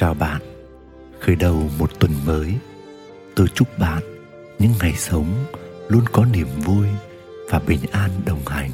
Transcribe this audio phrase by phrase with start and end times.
[0.00, 0.40] Chào bạn,
[1.20, 2.54] khởi đầu một tuần mới,
[3.36, 4.02] tôi chúc bạn
[4.58, 5.26] những ngày sống
[5.88, 6.86] luôn có niềm vui
[7.50, 8.70] và bình an đồng hành.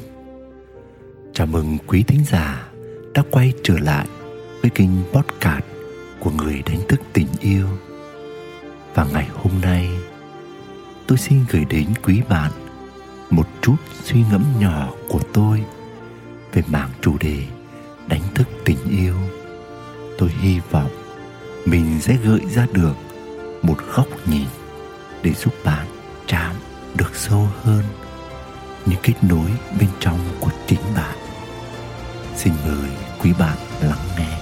[1.33, 2.67] Chào mừng quý thính giả
[3.13, 4.07] đã quay trở lại
[4.61, 5.65] với kênh podcast
[6.19, 7.67] của người đánh thức tình yêu.
[8.93, 9.89] Và ngày hôm nay,
[11.07, 12.51] tôi xin gửi đến quý bạn
[13.29, 15.63] một chút suy ngẫm nhỏ của tôi
[16.53, 17.37] về mảng chủ đề
[18.07, 19.15] đánh thức tình yêu.
[20.17, 21.04] Tôi hy vọng
[21.65, 22.93] mình sẽ gợi ra được
[23.61, 24.47] một góc nhìn
[25.23, 25.87] để giúp bạn
[26.27, 26.55] chạm
[26.97, 27.83] được sâu hơn
[28.85, 31.17] những kết nối bên trong của chính bạn.
[32.35, 32.89] Xin mời
[33.21, 34.37] quý bạn lắng nghe.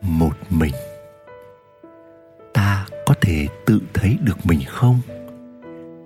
[0.00, 0.74] Một mình,
[2.52, 5.00] ta có thể tự thấy được mình không?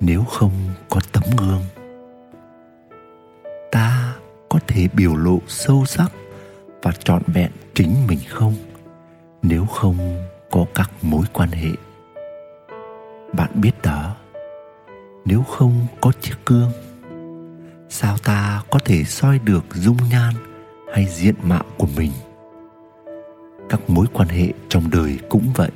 [0.00, 0.52] Nếu không
[0.88, 1.62] có tấm gương,
[3.72, 4.14] ta
[4.48, 6.12] có thể biểu lộ sâu sắc
[6.84, 8.54] và trọn vẹn chính mình không?
[9.42, 9.96] Nếu không
[10.50, 11.70] có các mối quan hệ.
[13.32, 14.16] Bạn biết đó,
[15.24, 16.70] nếu không có chiếc gương,
[17.88, 20.34] sao ta có thể soi được dung nhan
[20.94, 22.12] hay diện mạo của mình?
[23.68, 25.70] Các mối quan hệ trong đời cũng vậy,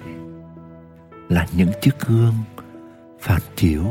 [1.28, 2.34] là những chiếc gương
[3.20, 3.84] phản chiếu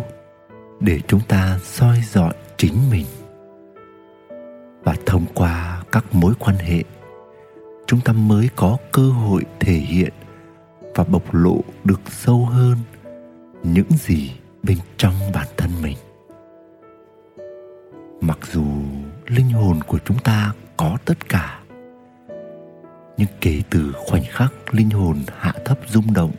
[0.80, 3.06] để chúng ta soi dọi chính mình.
[4.84, 6.84] Và thông qua các mối quan hệ
[7.88, 10.14] chúng ta mới có cơ hội thể hiện
[10.96, 12.78] và bộc lộ được sâu hơn
[13.64, 14.32] những gì
[14.64, 15.98] bên trong bản thân mình.
[18.22, 18.66] Mặc dù
[19.28, 21.60] linh hồn của chúng ta có tất cả,
[23.18, 26.32] nhưng kể từ khoảnh khắc linh hồn hạ thấp rung động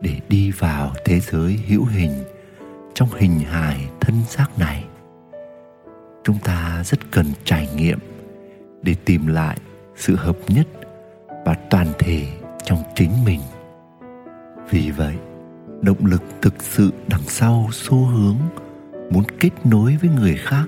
[0.00, 2.12] để đi vào thế giới hữu hình
[2.94, 4.84] trong hình hài thân xác này,
[6.24, 7.98] chúng ta rất cần trải nghiệm
[8.82, 9.58] để tìm lại
[9.96, 10.66] sự hợp nhất
[11.44, 12.26] và toàn thể
[12.64, 13.40] trong chính mình.
[14.70, 15.14] Vì vậy,
[15.82, 18.36] động lực thực sự đằng sau xu hướng
[19.10, 20.64] muốn kết nối với người khác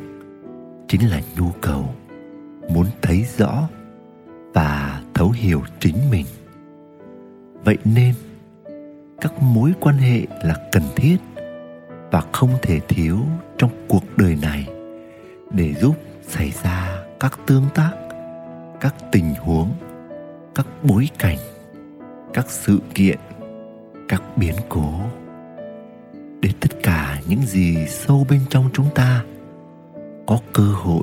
[0.89, 1.95] chính là nhu cầu
[2.69, 3.69] muốn thấy rõ
[4.55, 6.27] và thấu hiểu chính mình.
[7.65, 8.15] Vậy nên,
[9.21, 11.17] các mối quan hệ là cần thiết
[12.11, 13.19] và không thể thiếu
[13.59, 14.67] trong cuộc đời này
[15.51, 18.06] để giúp xảy ra các tương tác
[18.81, 19.71] các tình huống,
[20.55, 21.39] các bối cảnh,
[22.35, 23.19] các sự kiện,
[24.09, 24.93] các biến cố.
[26.41, 29.25] Để tất cả những gì sâu bên trong chúng ta
[30.27, 31.03] có cơ hội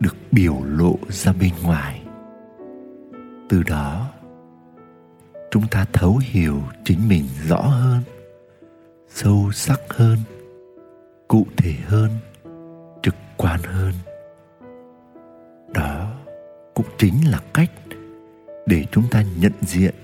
[0.00, 2.02] được biểu lộ ra bên ngoài.
[3.48, 4.10] Từ đó,
[5.50, 8.00] chúng ta thấu hiểu chính mình rõ hơn,
[9.08, 10.18] sâu sắc hơn,
[11.28, 12.10] cụ thể hơn,
[13.02, 13.92] trực quan hơn
[17.00, 17.70] chính là cách
[18.66, 19.94] để chúng ta nhận diện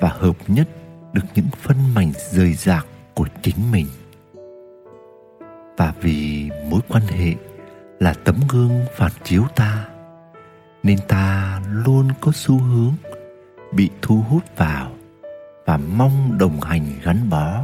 [0.00, 0.68] và hợp nhất
[1.12, 3.86] được những phân mảnh rời rạc của chính mình.
[5.76, 7.34] Và vì mối quan hệ
[8.00, 9.88] là tấm gương phản chiếu ta,
[10.82, 12.92] nên ta luôn có xu hướng
[13.72, 14.92] bị thu hút vào
[15.66, 17.60] và mong đồng hành gắn bó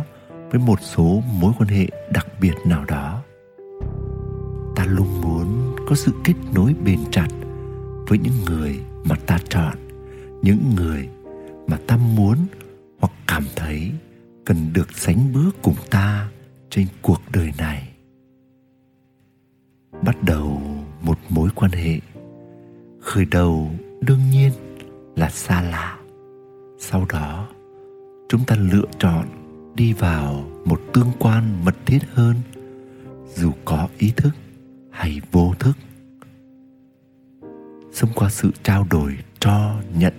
[0.51, 3.23] với một số mối quan hệ đặc biệt nào đó.
[4.77, 7.29] Ta luôn muốn có sự kết nối bền chặt
[8.11, 9.77] với những người mà ta chọn,
[10.43, 11.09] những người
[11.67, 12.37] mà ta muốn
[13.01, 13.93] hoặc cảm thấy
[14.45, 16.29] cần được sánh bước cùng ta
[16.71, 17.89] trên cuộc đời này.
[20.03, 20.63] Bắt đầu
[21.03, 22.01] một mối quan hệ.
[23.01, 23.71] Khởi đầu
[24.01, 24.53] đương nhiên
[25.17, 25.99] là xa lạ.
[26.79, 27.49] Sau đó,
[28.29, 29.27] chúng ta lựa chọn
[29.75, 32.37] đi vào một tương quan mật thiết hơn,
[33.35, 34.33] dù có ý thức
[34.91, 35.77] hay vô thức
[37.93, 40.13] sống qua sự trao đổi, cho nhận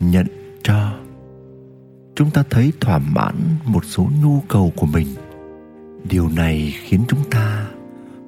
[0.00, 0.26] nhận
[0.62, 0.92] cho.
[2.14, 3.34] Chúng ta thấy thỏa mãn
[3.64, 5.06] một số nhu cầu của mình.
[6.08, 7.66] Điều này khiến chúng ta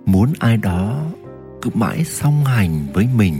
[0.06, 1.04] muốn ai đó
[1.62, 3.34] cứ mãi song hành với mình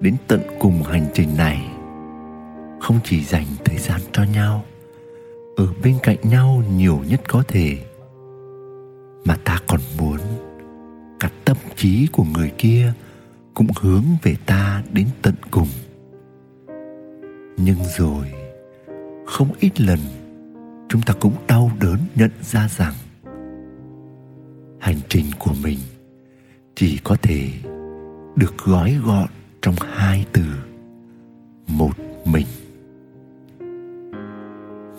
[0.00, 1.68] đến tận cùng hành trình này.
[2.80, 4.64] Không chỉ dành thời gian cho nhau,
[5.56, 7.78] ở bên cạnh nhau nhiều nhất có thể,
[9.24, 10.18] mà ta còn muốn
[11.20, 12.92] cả tâm trí của người kia
[13.56, 15.68] cũng hướng về ta đến tận cùng.
[17.56, 18.32] Nhưng rồi,
[19.26, 19.98] không ít lần,
[20.88, 22.94] chúng ta cũng đau đớn nhận ra rằng,
[24.80, 25.78] hành trình của mình
[26.74, 27.50] chỉ có thể
[28.36, 29.28] được gói gọn
[29.62, 30.44] trong hai từ,
[31.66, 31.92] một
[32.24, 32.46] mình.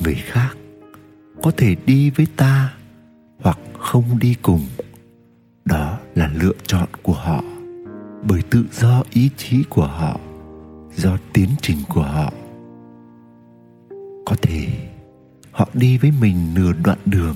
[0.03, 0.57] Người khác
[1.43, 2.73] có thể đi với ta
[3.39, 4.61] hoặc không đi cùng,
[5.65, 7.43] đó là lựa chọn của họ
[8.23, 10.19] bởi tự do ý chí của họ,
[10.95, 12.33] do tiến trình của họ.
[14.25, 14.67] Có thể
[15.51, 17.35] họ đi với mình nửa đoạn đường,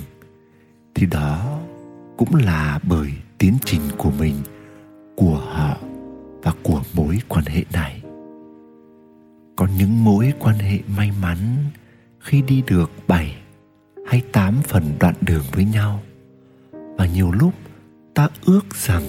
[0.94, 1.60] thì đó
[2.16, 4.34] cũng là bởi tiến trình của mình,
[5.16, 5.76] của họ
[6.42, 8.02] và của mối quan hệ này.
[9.56, 11.38] Có những mối quan hệ may mắn
[12.18, 13.36] khi đi được bảy
[14.06, 16.02] hay tám phần đoạn đường với nhau,
[16.72, 17.52] và nhiều lúc
[18.14, 19.02] ta ước rằng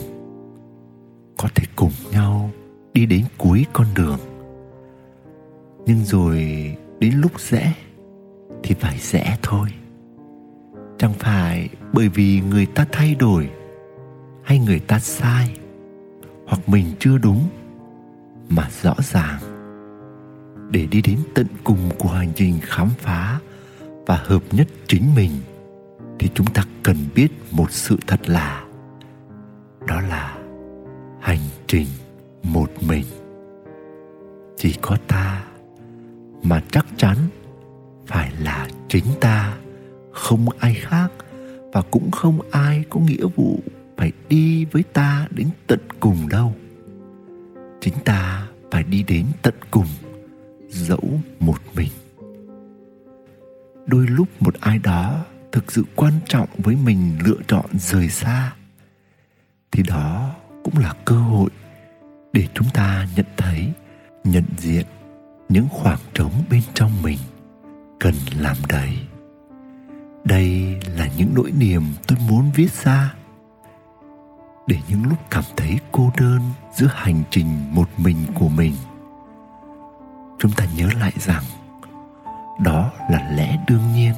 [1.44, 2.52] có thể cùng nhau
[2.94, 4.20] đi đến cuối con đường.
[5.86, 6.38] Nhưng rồi
[7.00, 7.74] đến lúc rẽ
[8.64, 9.68] thì phải rẽ thôi.
[10.98, 13.50] Chẳng phải bởi vì người ta thay đổi
[14.44, 15.58] hay người ta sai,
[16.48, 17.50] hoặc mình chưa đúng
[18.50, 19.40] mà rõ ràng.
[20.72, 23.40] Để đi đến tận cùng của hành trình khám phá
[24.06, 25.32] và hợp nhất chính mình,
[26.20, 28.64] thì chúng ta cần biết một sự thật là,
[29.88, 30.33] đó là
[31.74, 31.88] trình
[32.44, 33.06] một mình.
[34.58, 35.44] Chỉ có ta
[36.44, 37.18] mà chắc chắn
[38.08, 39.58] phải là chính ta,
[40.12, 41.12] không ai khác
[41.72, 43.60] và cũng không ai có nghĩa vụ
[43.98, 46.54] phải đi với ta đến tận cùng đâu.
[47.82, 49.88] Chính ta phải đi đến tận cùng,
[50.70, 51.92] dẫu một mình.
[53.86, 58.54] Đôi lúc một ai đó thực sự quan trọng với mình lựa chọn rời xa,
[59.72, 61.50] thì đó cũng là cơ hội
[62.34, 63.72] để chúng ta nhận thấy,
[64.24, 64.86] nhận diện
[65.50, 67.20] những khoảng trống bên trong mình
[68.00, 68.98] cần làm đầy
[70.26, 73.14] đây là những nỗi niềm tôi muốn viết ra
[74.68, 76.42] để những lúc cảm thấy cô đơn
[76.74, 78.74] giữa hành trình một mình của mình,
[80.40, 81.44] chúng ta nhớ lại rằng
[82.64, 84.14] đó là lẽ đương nhiên.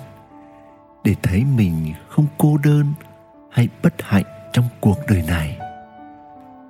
[1.04, 2.94] Để thấy mình không cô đơn
[3.52, 4.24] hay bất hạnh
[4.54, 5.60] trong cuộc đời này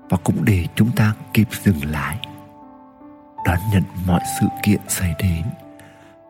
[0.10, 2.18] và cũng để chúng ta kịp dừng lại.
[3.46, 5.44] Đón nhận mọi sự kiện xảy đến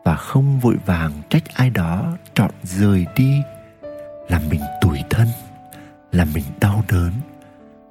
[0.04, 3.42] và không vội vàng trách ai đó chọn rời đi
[4.30, 5.28] làm mình tủi thân
[6.12, 7.12] làm mình đau đớn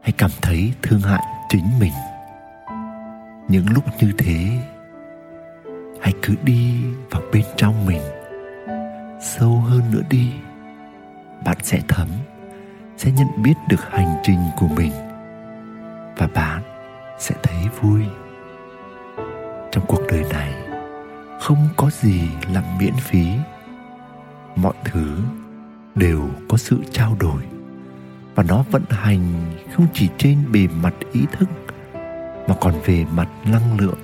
[0.02, 1.92] hay cảm thấy thương hại chính mình.
[3.48, 4.50] Những lúc như thế,
[6.00, 8.02] hãy cứ đi vào bên trong mình.
[9.20, 10.32] Sâu hơn nữa đi,
[11.44, 12.08] bạn sẽ thấm,
[12.96, 14.92] sẽ nhận biết được hành trình của mình
[16.16, 16.62] và bạn
[17.18, 18.02] sẽ thấy vui.
[19.72, 20.54] Trong cuộc đời này,
[21.40, 22.20] không có gì
[22.52, 23.26] là miễn phí.
[24.56, 25.18] Mọi thứ
[25.94, 27.42] đều có sự trao đổi,
[28.34, 31.48] và nó vận hành không chỉ trên bề mặt ý thức,
[32.48, 33.98] mà còn về mặt năng lượng.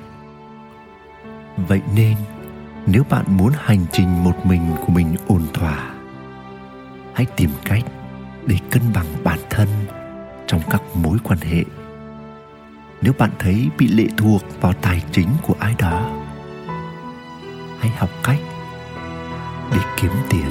[1.56, 2.16] Vậy nên,
[2.86, 5.94] nếu bạn muốn hành trình một mình của mình ổn thỏa,
[7.14, 7.82] hãy tìm cách
[8.46, 9.68] để cân bằng bản thân
[10.46, 11.64] trong các mối quan hệ
[13.02, 16.10] nếu bạn thấy bị lệ thuộc vào tài chính của ai đó,
[17.78, 18.38] hãy học cách
[19.72, 20.50] để kiếm tiền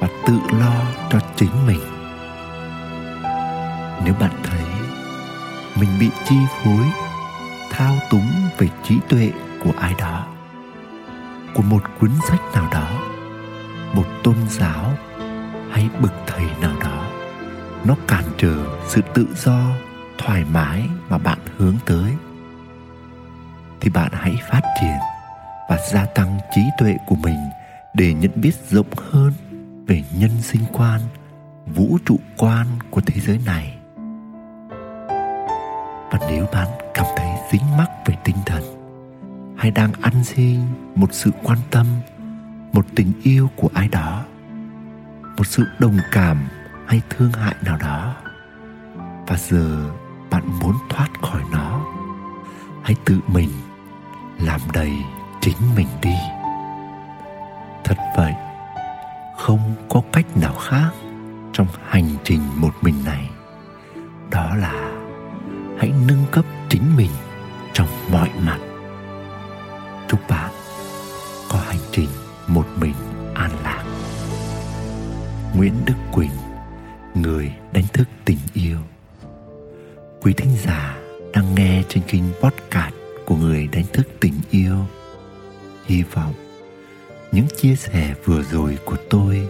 [0.00, 0.74] và tự lo
[1.10, 1.80] cho chính mình.
[4.04, 4.64] Nếu bạn thấy
[5.80, 6.84] mình bị chi phối,
[7.70, 9.32] thao túng về trí tuệ
[9.64, 10.26] của ai đó,
[11.54, 12.88] của một cuốn sách nào đó,
[13.94, 14.92] một tôn giáo
[15.70, 17.06] hay bậc thầy nào đó,
[17.84, 19.60] nó cản trở sự tự do
[20.18, 22.12] thoải mái mà bạn hướng tới.
[23.80, 24.98] Thì bạn hãy phát triển
[25.68, 27.38] và gia tăng trí tuệ của mình
[27.94, 29.32] để nhận biết rộng hơn
[29.86, 31.00] về nhân sinh quan,
[31.66, 33.76] vũ trụ quan của thế giới này.
[36.10, 38.62] Và nếu bạn cảm thấy dính mắc về tinh thần,
[39.58, 40.60] hay đang ăn xin
[40.94, 41.86] một sự quan tâm,
[42.72, 44.24] một tình yêu của ai đó,
[45.36, 46.48] một sự đồng cảm
[46.86, 48.14] hay thương hại nào đó,
[49.26, 49.90] và giờ
[50.34, 51.80] bạn muốn thoát khỏi nó,
[52.82, 53.50] hãy tự mình
[54.38, 54.92] làm đầy
[55.40, 56.14] chính mình đi.
[57.84, 58.34] Thật vậy,
[59.38, 60.90] không có cách nào khác
[61.52, 63.30] trong hành trình một mình này.
[64.30, 64.72] Đó là
[65.78, 67.10] hãy nâng cấp chính mình
[67.72, 68.58] trong mọi mặt.
[70.08, 70.50] Chúc bạn
[71.48, 72.08] có hành trình
[72.46, 72.94] một mình
[73.34, 73.84] an lạc.
[75.54, 76.36] Nguyễn đức quỳnh,
[77.14, 78.78] người đánh thức tình yêu
[80.24, 80.98] quý thính giả
[81.32, 84.76] đang nghe trên kênh podcast của người đánh thức tình yêu.
[85.86, 86.34] Hy vọng
[87.32, 89.48] những chia sẻ vừa rồi của tôi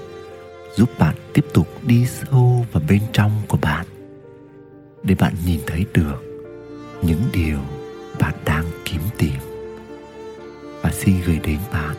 [0.77, 3.87] giúp bạn tiếp tục đi sâu vào bên trong của bạn,
[5.03, 6.23] để bạn nhìn thấy được
[7.03, 7.59] những điều
[8.21, 9.35] bạn đang kiếm tìm.
[10.83, 11.97] Và xin gửi đến bạn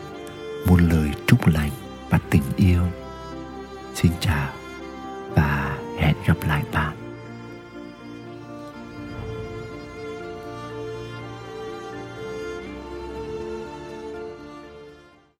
[0.66, 1.70] một lời chúc lành
[2.10, 2.82] và tình yêu.
[3.94, 4.52] Xin chào
[5.34, 7.05] và hẹn gặp lại bạn.